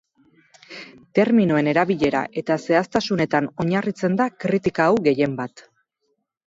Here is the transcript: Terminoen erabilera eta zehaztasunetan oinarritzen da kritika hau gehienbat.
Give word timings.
Terminoen 1.19 1.69
erabilera 1.75 2.21
eta 2.43 2.59
zehaztasunetan 2.65 3.51
oinarritzen 3.65 4.21
da 4.23 4.29
kritika 4.47 4.91
hau 4.93 5.01
gehienbat. 5.11 5.69